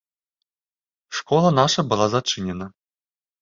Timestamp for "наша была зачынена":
1.59-2.67